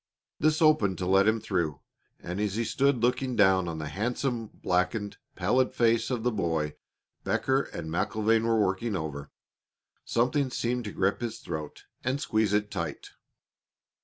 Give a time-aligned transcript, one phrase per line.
[0.39, 1.79] This opened to let him through,
[2.19, 6.73] and as he stood looking down on the handsome, blackened, pallid face of the boy
[7.23, 9.29] Becker and MacIlvaine were working over,
[10.03, 13.11] something seemed to grip his throat and squeeze it tight.